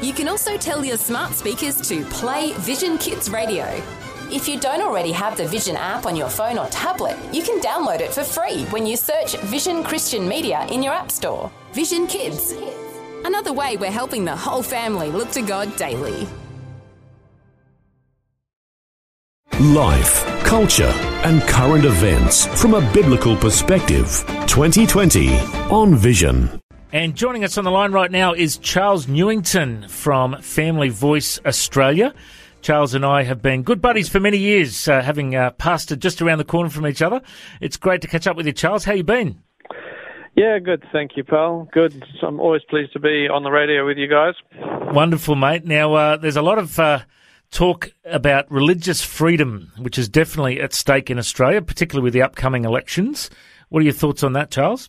[0.00, 3.64] You can also tell your smart speakers to play Vision Kids Radio.
[4.30, 7.60] If you don't already have the Vision app on your phone or tablet, you can
[7.60, 11.50] download it for free when you search Vision Christian Media in your App Store.
[11.72, 12.54] Vision Kids.
[13.24, 16.28] Another way we're helping the whole family look to God daily.
[19.58, 20.94] Life, culture,
[21.24, 24.24] and current events from a biblical perspective.
[24.46, 25.34] 2020
[25.70, 26.60] on Vision.
[26.90, 32.14] And joining us on the line right now is Charles Newington from Family Voice Australia.
[32.62, 36.22] Charles and I have been good buddies for many years, uh, having uh, pastored just
[36.22, 37.20] around the corner from each other.
[37.60, 38.84] It's great to catch up with you, Charles.
[38.84, 39.42] How you been?
[40.34, 40.82] Yeah, good.
[40.90, 41.68] Thank you, pal.
[41.72, 42.02] Good.
[42.22, 44.32] I'm always pleased to be on the radio with you guys.
[44.94, 45.66] Wonderful, mate.
[45.66, 47.00] Now, uh, there's a lot of uh,
[47.50, 52.64] talk about religious freedom, which is definitely at stake in Australia, particularly with the upcoming
[52.64, 53.28] elections.
[53.68, 54.88] What are your thoughts on that, Charles?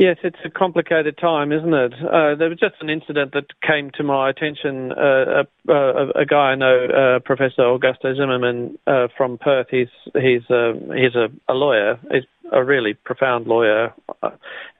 [0.00, 1.92] Yes, it's a complicated time, isn't it?
[1.92, 4.92] Uh, there was just an incident that came to my attention.
[4.92, 9.66] Uh, a, a, a, guy I know, uh, Professor Augusto Zimmermann uh, from Perth.
[9.70, 12.00] He's he's uh, he's a, a, lawyer.
[12.10, 13.92] He's a really profound lawyer,
[14.22, 14.30] uh,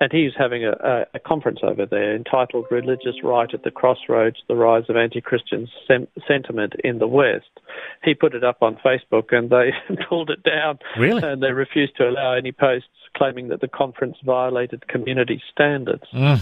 [0.00, 4.56] and he's having a, a, conference over there entitled "Religious Right at the Crossroads: The
[4.56, 7.60] Rise of Anti-Christian Sem- Sentiment in the West."
[8.02, 9.72] He put it up on Facebook, and they
[10.08, 10.78] pulled it down.
[10.96, 11.22] Really?
[11.22, 16.04] And they refused to allow any posts claiming that the conference violated community standards.
[16.12, 16.40] Mm.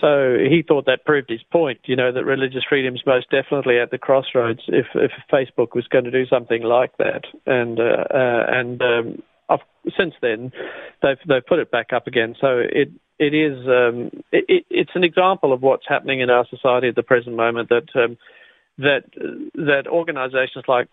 [0.00, 3.78] So he thought that proved his point, you know, that religious freedom is most definitely
[3.78, 7.22] at the crossroads if, if Facebook was going to do something like that.
[7.46, 9.22] And, uh, uh, and um,
[9.96, 10.52] since then,
[11.00, 12.34] they've, they've put it back up again.
[12.40, 16.88] So it, it is, um, it, it's an example of what's happening in our society
[16.88, 18.18] at the present moment that, um,
[18.78, 19.04] that,
[19.54, 20.88] that organizations like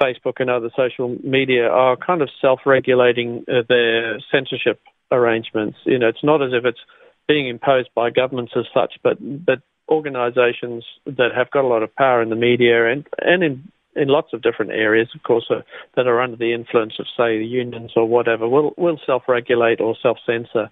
[0.00, 4.80] Facebook and other social media are kind of self-regulating uh, their censorship
[5.10, 5.78] arrangements.
[5.84, 6.80] You know, it's not as if it's
[7.26, 11.94] being imposed by governments as such, but but organisations that have got a lot of
[11.94, 15.62] power in the media and and in in lots of different areas, of course, uh,
[15.96, 19.96] that are under the influence of, say, the unions or whatever, will will self-regulate or
[20.00, 20.70] self-censor,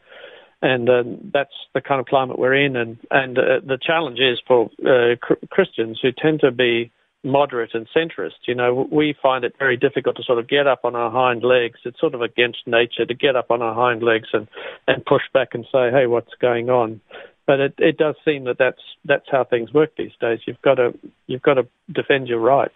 [0.62, 1.02] and uh,
[1.32, 2.76] that's the kind of climate we're in.
[2.76, 6.92] And and uh, the challenge is for uh, cr- Christians who tend to be
[7.24, 8.46] moderate and centrist.
[8.46, 11.42] You know, we find it very difficult to sort of get up on our hind
[11.42, 11.80] legs.
[11.84, 14.48] It's sort of against nature to get up on our hind legs and,
[14.86, 17.00] and push back and say, hey, what's going on?
[17.46, 20.40] But it, it does seem that that's that's how things work these days.
[20.46, 20.92] You've got to
[21.26, 22.70] you've got to defend your right.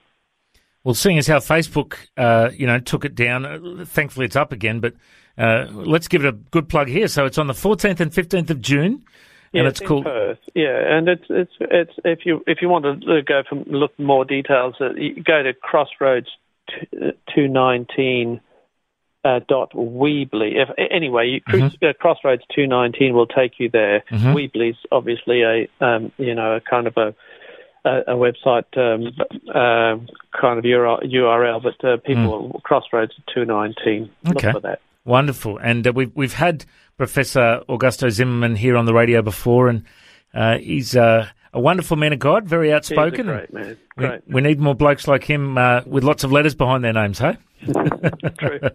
[0.83, 4.51] Well, seeing as how Facebook, uh, you know, took it down, uh, thankfully it's up
[4.51, 4.81] again.
[4.81, 4.95] But
[5.39, 7.07] uh, let's give it a good plug here.
[7.07, 9.05] So it's on the 14th and 15th of June
[9.61, 10.39] and it's, called Perth.
[10.55, 14.25] Yeah, and it's it's it's if you if you want to go for look more
[14.25, 16.29] details, uh, you go to Crossroads
[17.35, 18.41] two nineteen.
[19.25, 20.61] Uh, dot Weebly.
[20.61, 21.85] If anyway, you, mm-hmm.
[21.85, 24.03] uh, Crossroads two nineteen will take you there.
[24.11, 24.35] mm-hmm.
[24.35, 27.15] Weebly's obviously a um, you know a kind of a
[27.85, 29.13] a, a website um,
[29.49, 29.97] uh,
[30.39, 32.63] kind of URL, but uh, people mm.
[32.63, 34.11] Crossroads two nineteen.
[34.29, 34.49] Okay.
[34.49, 34.81] Look for that.
[35.05, 36.65] Wonderful, and uh, we've we've had
[37.03, 39.83] Professor Augusto Zimmermann here on the radio before, and
[40.33, 43.27] uh, he's uh, a wonderful man of God, very outspoken.
[43.27, 43.77] great man.
[43.97, 44.23] Great.
[44.29, 47.19] We, we, need more blokes like him uh, with lots of letters behind their names,
[47.19, 47.39] hey?
[48.39, 48.61] True.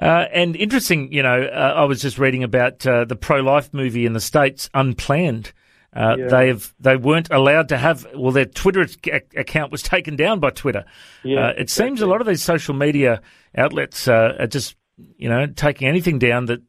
[0.00, 4.06] Uh, and interesting, you know, uh, I was just reading about uh, the pro-life movie
[4.06, 5.52] in the states, Unplanned.
[5.92, 6.28] Uh, yeah.
[6.28, 8.86] They've they weren't allowed to have well their Twitter
[9.36, 10.84] account was taken down by Twitter.
[11.24, 11.88] Yeah, uh, it exactly.
[11.88, 13.22] seems a lot of these social media
[13.56, 14.76] outlets uh, are just
[15.16, 16.60] you know taking anything down that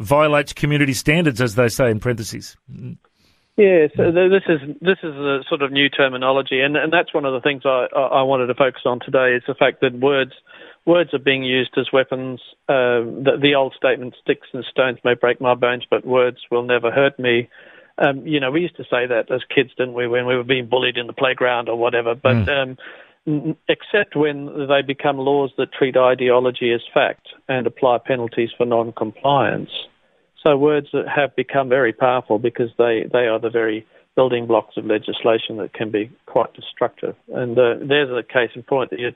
[0.00, 2.56] violates community standards, as they say in parentheses.
[3.56, 7.26] Yeah, so this is this is a sort of new terminology, and, and that's one
[7.26, 10.32] of the things I, I wanted to focus on today is the fact that words
[10.86, 12.40] words are being used as weapons.
[12.68, 16.62] Um, the, the, old statement, "Sticks and stones may break my bones, but words will
[16.62, 17.50] never hurt me."
[17.98, 20.44] Um, you know, we used to say that as kids, didn't we, when we were
[20.44, 22.14] being bullied in the playground or whatever.
[22.14, 22.48] But mm.
[23.28, 28.64] um, except when they become laws that treat ideology as fact and apply penalties for
[28.64, 29.70] non-compliance.
[30.42, 34.76] So words that have become very powerful because they, they are the very building blocks
[34.76, 37.14] of legislation that can be quite destructive.
[37.32, 39.12] And uh, there's a case in point that you're,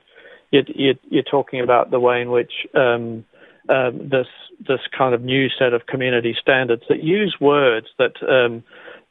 [0.51, 3.25] you're, you're, talking about the way in which um,
[3.69, 4.27] um, this
[4.69, 8.63] this kind of new set of community standards that use words that um,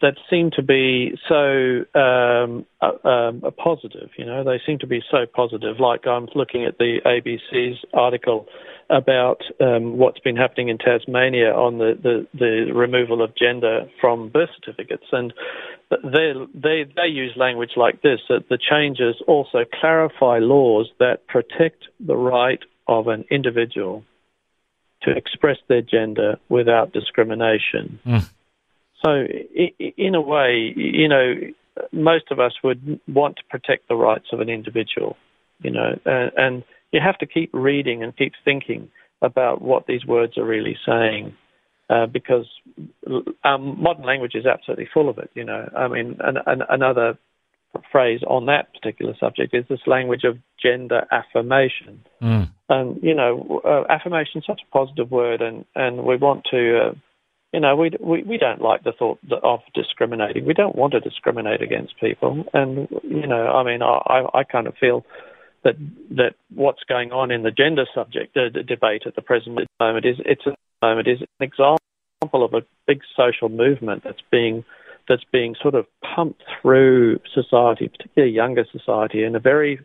[0.02, 4.10] that seem to be so um, uh, um, positive.
[4.18, 5.80] You know, they seem to be so positive.
[5.80, 8.48] Like I'm looking at the ABC's article
[8.90, 14.30] about um, what's been happening in Tasmania on the, the, the, removal of gender from
[14.30, 15.34] birth certificates, and
[15.90, 21.86] they they they use language like this: that the changes also clarify laws that protect
[22.00, 24.04] the right of an individual
[25.04, 28.00] to express their gender without discrimination.
[28.06, 28.30] Mm.
[29.04, 29.26] So,
[29.98, 31.34] in a way, you know,
[31.92, 35.18] most of us would want to protect the rights of an individual,
[35.62, 38.90] you know, and you have to keep reading and keep thinking
[39.22, 41.36] about what these words are really saying.
[41.90, 42.46] Uh, because
[43.44, 45.30] um, modern language is absolutely full of it.
[45.34, 47.18] You know, I mean, an, an, another
[47.92, 52.04] phrase on that particular subject is this language of gender affirmation.
[52.22, 52.50] Mm.
[52.70, 56.80] And you know, uh, affirmation is such a positive word, and and we want to.
[56.80, 56.94] Uh,
[57.52, 60.46] you know, we, we we don't like the thought of discriminating.
[60.46, 64.68] We don't want to discriminate against people, and you know, I mean, I I kind
[64.68, 65.06] of feel
[65.64, 65.76] that
[66.12, 70.06] that what's going on in the gender subject the, the debate at the present moment
[70.06, 71.80] is it's a moment is an example
[72.44, 74.64] of a big social movement that's being
[75.08, 79.80] that's being sort of pumped through society, particularly younger society, in a very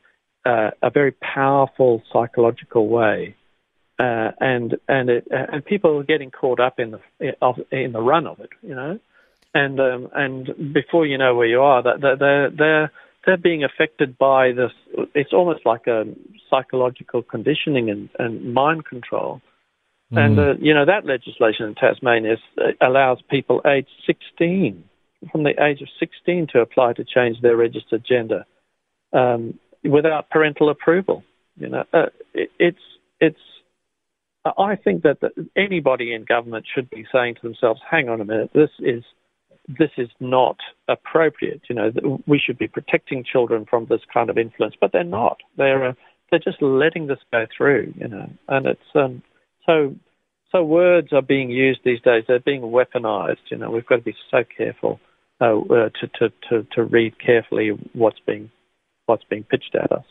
[0.45, 3.35] uh, a very powerful psychological way.
[3.99, 7.01] Uh, and and it, and people are getting caught up in the
[7.73, 8.99] in the run of it, you know,
[9.55, 12.93] and um, and before you know where you are, they're they're
[13.25, 14.73] they're being affected by this.
[15.15, 16.05] It's almost like a
[16.51, 19.41] psychological conditioning and, and mind control.
[20.13, 20.19] Mm.
[20.19, 24.83] And uh, you know that legislation in Tasmania uh, allows people aged 16,
[25.31, 28.47] from the age of 16, to apply to change their registered gender
[29.13, 31.25] um, without parental approval.
[31.59, 32.79] You know, uh, it, it's
[33.21, 33.41] it's
[34.45, 35.19] I think that
[35.57, 39.05] anybody in government should be saying to themselves, "Hang on a minute, this is
[39.69, 40.57] this is not
[40.89, 41.61] appropriate.
[41.69, 45.39] You know, we should be protecting children from this kind of influence, but they're not.
[45.57, 45.93] They're uh,
[46.31, 47.93] they're just letting this go through.
[47.97, 49.23] You know, and it's um,
[49.67, 49.95] so
[50.51, 52.25] so words are being used these days.
[52.27, 53.51] They're being weaponized.
[53.51, 55.01] You know, we've got to be so careful
[55.41, 58.51] uh, uh, to, to to to read carefully what's being
[59.07, 60.05] what's being pitched at us.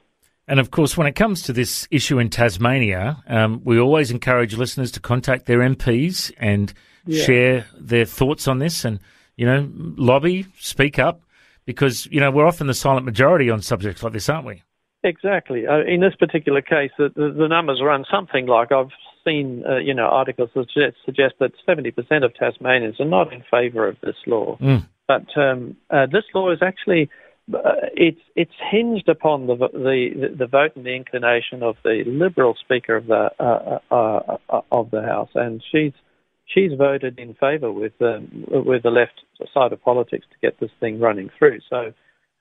[0.48, 4.56] And of course, when it comes to this issue in Tasmania, um, we always encourage
[4.56, 6.74] listeners to contact their MPs and
[7.06, 7.24] yeah.
[7.24, 9.01] share their thoughts on this and,
[9.38, 11.22] you know, lobby, speak up,
[11.66, 14.63] because, you know, we're often the silent majority on subjects like this, aren't we?
[15.04, 15.66] Exactly.
[15.68, 18.89] Uh, in this particular case, the, the, the, numbers run something like I've
[19.25, 23.44] seen, uh, you know, articles that suggest, suggest that 70% of Tasmanians are not in
[23.50, 24.57] favour of this law.
[24.57, 24.88] Mm.
[25.07, 27.10] But um, uh, this law is actually
[27.54, 32.56] uh, it's it's hinged upon the, the the vote and the inclination of the Liberal
[32.60, 35.94] Speaker of the uh, uh, uh of the House, and she's
[36.47, 39.21] she's voted in favour with um, with the left
[39.53, 41.59] side of politics to get this thing running through.
[41.69, 41.94] So,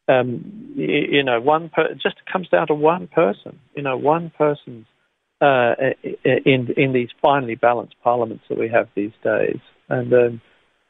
[0.08, 3.58] um, you, you, know, one per- just comes down to one person.
[3.75, 4.87] You know, one person
[5.41, 5.75] uh,
[6.25, 10.12] in in these finely balanced parliaments that we have these days, and.
[10.12, 10.41] Um,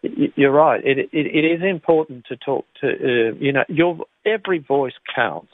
[0.03, 0.85] you're right.
[0.85, 2.87] It, it, it is important to talk to.
[2.87, 5.51] Uh, you know, your every voice counts.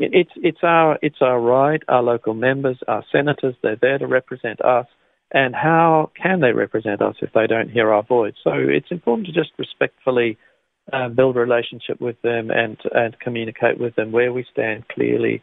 [0.00, 1.80] It, it's it's our it's our right.
[1.86, 4.86] Our local members, our senators, they're there to represent us.
[5.34, 8.34] And how can they represent us if they don't hear our voice?
[8.44, 10.38] So it's important to just respectfully
[10.92, 15.42] uh, build a relationship with them and and communicate with them where we stand clearly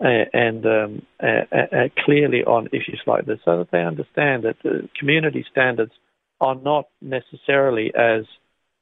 [0.00, 4.88] uh, and um, uh, clearly on issues like this, so that they understand that the
[4.98, 5.92] community standards
[6.40, 8.24] are not necessarily as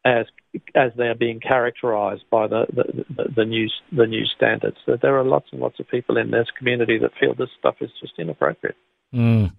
[0.04, 0.26] as
[0.74, 4.76] as they are being characterised by the the, the, the new the new standards.
[4.84, 7.76] So there are lots and lots of people in this community that feel this stuff
[7.80, 8.76] is just inappropriate.
[9.14, 9.52] Mm.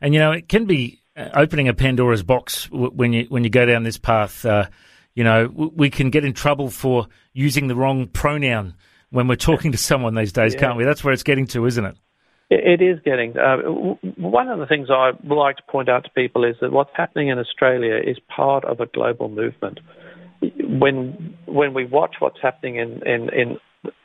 [0.00, 3.50] And you know, it can be uh, opening a Pandora's box when you when you
[3.50, 4.44] go down this path.
[4.44, 4.66] Uh,
[5.14, 8.74] you know, we can get in trouble for using the wrong pronoun
[9.10, 10.60] when we're talking to someone these days, yeah.
[10.60, 10.84] can't we?
[10.84, 11.96] That's where it's getting to, isn't it?
[12.50, 13.36] It is getting.
[13.36, 13.56] Uh,
[14.16, 17.28] one of the things I like to point out to people is that what's happening
[17.28, 19.80] in Australia is part of a global movement.
[20.40, 23.58] When when we watch what's happening in in, in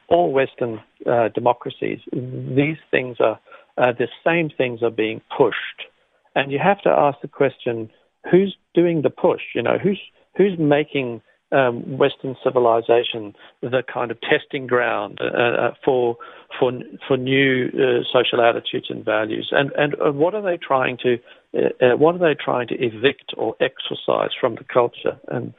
[0.09, 3.39] all Western uh, democracies, these things are
[3.77, 5.87] uh, the same things are being pushed,
[6.35, 7.89] and you have to ask the question:
[8.29, 9.41] Who's doing the push?
[9.55, 9.99] You know, who's
[10.35, 11.21] who's making
[11.53, 16.17] um, Western civilization the kind of testing ground uh, uh, for
[16.59, 16.71] for
[17.07, 21.17] for new uh, social attitudes and values, and and uh, what are they trying to
[21.55, 25.19] uh, what are they trying to evict or exorcise from the culture?
[25.27, 25.53] And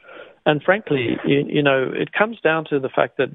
[0.47, 3.31] and frankly, you, you know, it comes down to the fact that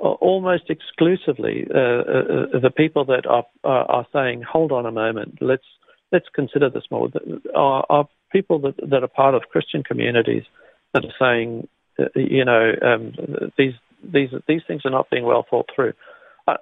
[0.00, 5.66] almost exclusively the people that are are saying, hold on a moment, let's
[6.12, 7.08] let's consider this more,
[7.54, 10.42] are, are people that, that are part of Christian communities
[10.92, 11.68] that are saying
[12.14, 13.12] you know, um,
[13.56, 15.92] these these these things are not being well thought through.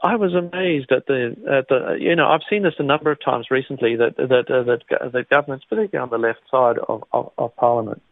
[0.02, 3.24] I, was amazed at the at the you know I've seen this a number of
[3.24, 7.32] times recently that that uh, that the governments, particularly on the left side of of,
[7.38, 8.02] of Parliament,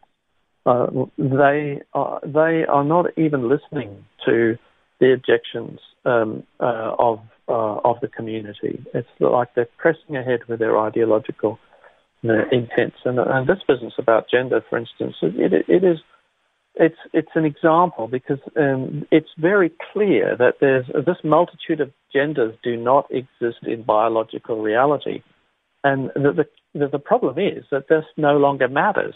[0.64, 0.86] uh,
[1.18, 4.56] they are they are not even listening to
[5.00, 8.84] the objections um, uh, of uh, of the community.
[8.94, 11.58] It's like they're pressing ahead with their ideological
[12.22, 12.96] you know, intents.
[13.04, 15.98] And, and, this business about gender, for instance, it, it, it is
[16.76, 22.54] it's it's an example because um, it's very clear that there's this multitude of genders
[22.62, 25.22] do not exist in biological reality,
[25.82, 29.14] and the the, the problem is that this no longer matters.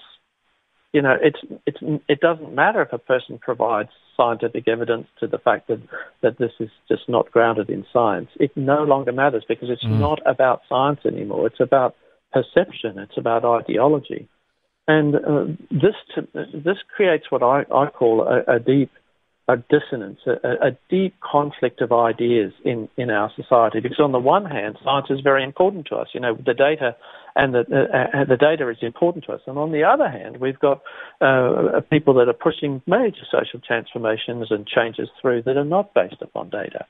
[0.94, 5.38] You know, it's it's it doesn't matter if a person provides scientific evidence to the
[5.38, 5.80] fact that
[6.22, 8.28] that this is just not grounded in science.
[8.38, 9.98] It no longer matters because it's mm.
[9.98, 11.46] not about science anymore.
[11.46, 11.94] It's about
[12.32, 12.98] perception.
[12.98, 14.28] It's about ideology.
[14.86, 18.90] And uh, this to, this creates what I, I call a, a deep
[19.48, 23.80] a dissonance, a, a, deep conflict of ideas in, in our society.
[23.80, 26.08] Because on the one hand, science is very important to us.
[26.14, 26.94] You know, the data
[27.36, 29.40] and the uh, the data is important to us.
[29.46, 30.82] And on the other hand, we've got
[31.20, 36.20] uh, people that are pushing major social transformations and changes through that are not based
[36.20, 36.86] upon data.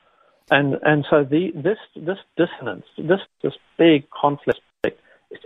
[0.49, 4.59] And and so the this this dissonance, this this big conflict,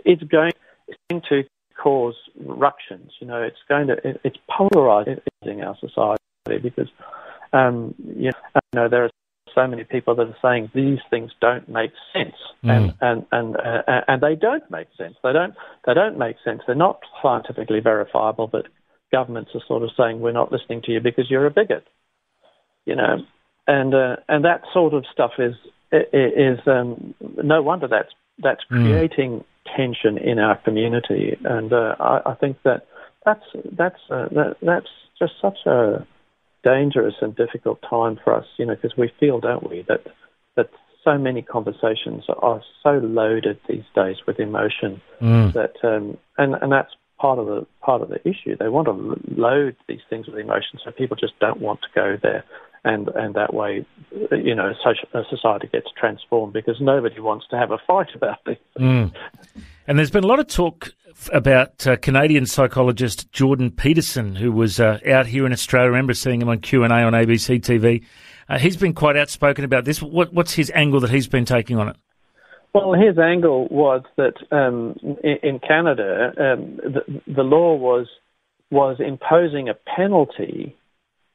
[0.04, 0.52] it's going
[0.88, 1.44] it's going to
[1.80, 3.12] cause ructions.
[3.20, 5.20] You know, it's going to it, it's polarizing
[5.62, 6.22] our society
[6.62, 6.88] because
[7.52, 8.32] um, you
[8.74, 9.10] know there are
[9.56, 12.70] so many people that are saying these things don't make sense, mm.
[12.70, 15.16] and and and uh, and they don't make sense.
[15.22, 15.54] They don't
[15.86, 16.62] they don't make sense.
[16.66, 18.66] They're not scientifically verifiable, but
[19.10, 21.86] governments are sort of saying we're not listening to you because you're a bigot.
[22.84, 23.16] You know,
[23.66, 25.54] and uh, and that sort of stuff is
[25.92, 28.84] is um, no wonder that's that's mm.
[28.84, 29.44] creating
[29.76, 32.86] tension in our community, and uh, I, I, think that
[33.24, 34.86] that's that's uh, that, that's
[35.18, 36.06] just such a
[36.66, 40.04] dangerous and difficult time for us, you know, because we feel, don't we, that
[40.56, 40.68] that
[41.04, 45.52] so many conversations are so loaded these days with emotion mm.
[45.52, 48.56] that, um, and and that's part of the part of the issue.
[48.58, 52.18] They want to load these things with emotion, so people just don't want to go
[52.20, 52.44] there
[52.84, 53.86] and and that way,
[54.32, 58.60] you know, social, society gets transformed because nobody wants to have a fight about it.
[58.78, 59.12] Mm.
[59.88, 60.92] And there's been a lot of talk
[61.32, 65.86] about uh, Canadian psychologist Jordan Peterson, who was uh, out here in Australia.
[65.86, 68.04] I remember seeing him on Q and A on ABC TV.
[68.48, 70.02] Uh, he's been quite outspoken about this.
[70.02, 71.96] What, what's his angle that he's been taking on it?
[72.74, 78.06] Well, his angle was that um, in, Canada, um, the, the law was
[78.70, 80.76] was imposing a penalty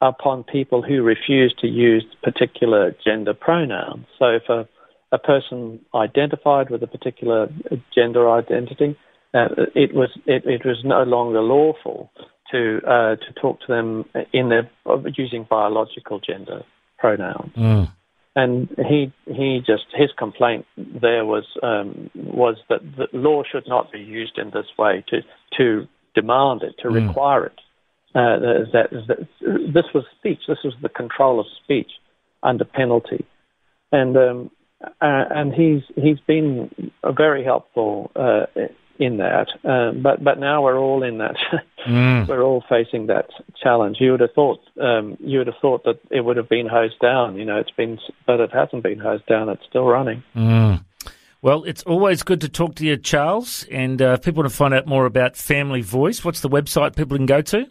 [0.01, 4.05] upon people who refuse to use particular gender pronouns.
[4.19, 4.67] So if a,
[5.11, 7.49] a person identified with a particular
[7.93, 8.97] gender identity,
[9.33, 12.11] uh, it was it, it, was no longer lawful
[12.51, 14.69] to uh, to talk to them in their
[15.15, 16.63] using biological gender
[16.97, 17.53] pronouns.
[17.55, 17.91] Mm.
[18.35, 23.91] And he he just his complaint there was um, was that the law should not
[23.91, 25.21] be used in this way to
[25.57, 27.07] to demand it to mm.
[27.07, 27.59] require it
[28.13, 28.39] uh,
[28.73, 29.27] that, that,
[29.73, 30.39] this was speech.
[30.47, 31.91] This was the control of speech
[32.43, 33.25] under penalty,
[33.93, 34.51] and um,
[34.99, 38.45] and he's he's been very helpful uh,
[39.01, 39.47] in that.
[39.63, 41.35] Uh, but but now we're all in that.
[41.87, 42.27] mm.
[42.27, 43.29] We're all facing that
[43.61, 43.97] challenge.
[43.99, 46.99] You would have thought um, you would have thought that it would have been hosed
[47.01, 47.35] down.
[47.37, 49.49] You know, it's been, but it hasn't been hosed down.
[49.49, 50.23] It's still running.
[50.35, 50.85] Mm.
[51.41, 53.65] Well, it's always good to talk to you, Charles.
[53.71, 56.95] And uh, if people want to find out more about Family Voice, what's the website
[56.95, 57.65] people can go to?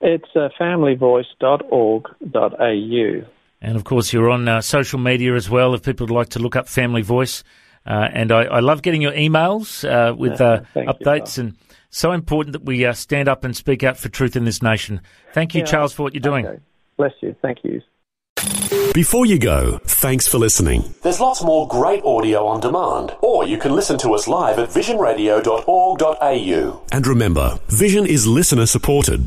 [0.00, 3.26] It's uh, familyvoice.org.au.
[3.62, 6.40] And of course, you're on uh, social media as well if people would like to
[6.40, 7.44] look up Family Voice.
[7.86, 11.56] Uh, and I, I, love getting your emails uh, with uh, updates, you, and
[11.90, 15.00] so important that we uh, stand up and speak out for truth in this nation.
[15.32, 16.46] Thank you, yeah, Charles, for what you're doing.
[16.46, 16.60] Okay.
[16.96, 17.34] Bless you.
[17.42, 17.80] Thank you.
[18.94, 20.94] Before you go, thanks for listening.
[21.02, 24.68] There's lots more great audio on demand, or you can listen to us live at
[24.68, 26.82] visionradio.org.au.
[26.92, 29.26] And remember, Vision is listener supported.